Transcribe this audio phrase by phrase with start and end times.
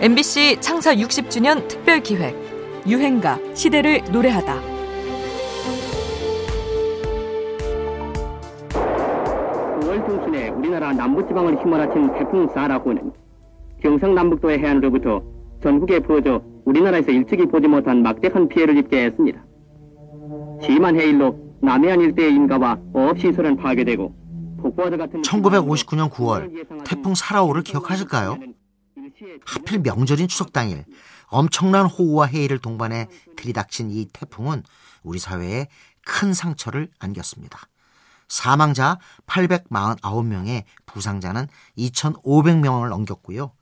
[0.00, 2.36] MBC 창사 60주년 특별 기획
[2.86, 4.54] 유행가 시대를 노래하다.
[9.80, 13.12] 9월 중순에 우리나라 남부지방을 휘몰아친 태풍 사라호는
[13.82, 15.20] 경상남북도의 해안으로부터
[15.64, 19.44] 전국에 퍼져 우리나라에서 일찍이 보지 못한 막대한 피해를 입게 했습니다.
[20.62, 24.14] 심한 해일로 남해안 일대의 인가와 어업시설은 파괴되고
[24.62, 28.38] 폭포와도 같은 1959년 9월 태풍 사라오를 기억하실까요?
[29.44, 30.84] 하필 명절인 추석 당일
[31.26, 34.62] 엄청난 호우와 해일을 동반해 들이닥친 이 태풍은
[35.02, 35.68] 우리 사회에
[36.04, 37.58] 큰 상처를 안겼습니다.
[38.28, 43.52] 사망자 849명에 부상자는 2,500명을 넘겼고요.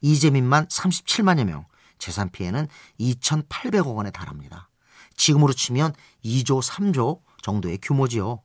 [0.00, 1.66] 이재민만 37만여 명,
[1.98, 4.68] 재산 피해는 2,800억 원에 달합니다.
[5.16, 5.94] 지금으로 치면
[6.24, 8.42] 2조, 3조 정도의 규모지요.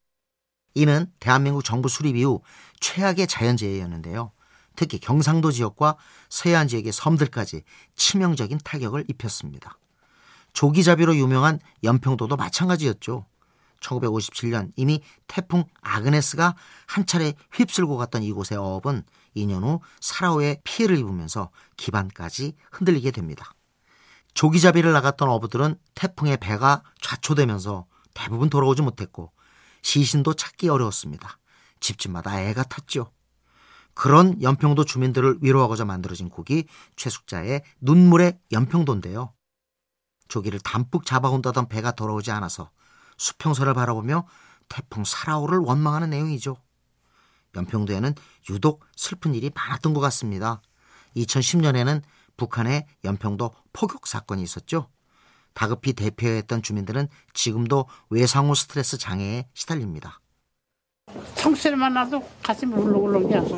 [0.75, 2.41] 이는 대한민국 정부 수립 이후
[2.80, 4.31] 최악의 자연재해였는데요.
[4.77, 5.98] 특히 경상도 지역과
[6.30, 7.63] 서해안 지역의 섬들까지
[7.95, 9.78] 치명적인 타격을 입혔습니다.
[10.53, 13.25] 조기자비로 유명한 연평도도 마찬가지였죠.
[13.81, 16.55] 1957년 이미 태풍 아그네스가
[16.86, 19.03] 한 차례 휩쓸고 갔던 이곳의 어업은
[19.36, 23.53] 2년 후 사라오에 피해를 입으면서 기반까지 흔들리게 됩니다.
[24.36, 29.31] 조기자비를 나갔던 어부들은 태풍에 배가 좌초되면서 대부분 돌아오지 못했고
[29.81, 31.39] 시신도 찾기 어려웠습니다.
[31.80, 33.11] 집집마다 애가 탔죠.
[33.98, 36.67] 그런 연평도 주민들을 위로하고자 만들어진 곡이
[36.98, 39.34] 최숙자의 눈물의 연평도인데요.
[40.28, 42.70] 조기를 담뿍 잡아온다던 배가 돌아오지 않아서
[43.17, 44.28] 수평선을 바라보며
[44.70, 46.58] 태풍 사라오를 원망하는 내용이죠.
[47.56, 48.14] 연평도에는
[48.52, 50.61] 유독 슬픈 일이 많았던 것 같습니다.
[51.16, 52.04] 2010년에는
[52.38, 54.92] 북한의 연평도 포격 사건이 있었죠.
[55.56, 60.20] 다급히 대피했던 주민들은 지금도 외상후 스트레스 장애에 시달립니다.
[61.36, 63.58] 청소리만 나도 가슴이 울렁울렁 해서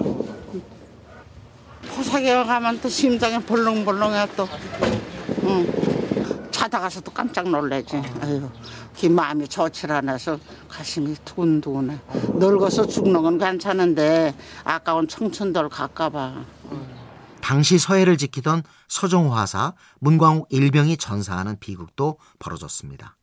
[1.96, 4.48] 포사기에 가면 또 심장이 벌렁벌렁해 또.
[5.44, 6.50] 응.
[6.52, 8.02] 자다가서도 깜짝 놀래지.
[8.22, 8.50] 아유
[9.00, 10.38] 그 마음이 좋질 않아서
[10.68, 12.00] 가슴이 두근두근해.
[12.36, 16.44] 늙어서 죽는 건 괜찮은데 아까운 청춘들 갈까봐.
[17.42, 23.16] 당시 서해를 지키던 서정호 화사, 문광욱 일병이 전사하는 비극도 벌어졌습니다.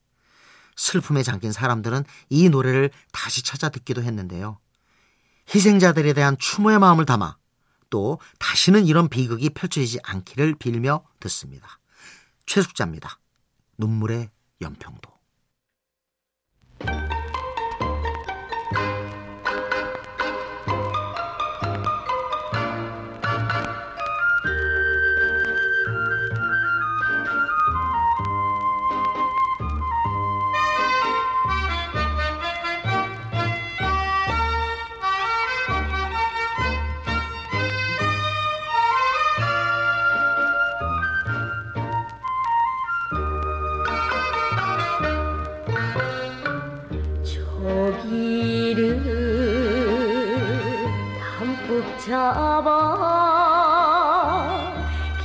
[0.77, 4.59] 슬픔에 잠긴 사람들은 이 노래를 다시 찾아 듣기도 했는데요.
[5.55, 7.37] 희생자들에 대한 추모의 마음을 담아
[7.91, 11.79] 또 다시는 이런 비극이 펼쳐지지 않기를 빌며 듣습니다.
[12.47, 13.19] 최숙자입니다.
[13.79, 15.16] 눈물의 연평도.
[51.99, 52.73] 잡아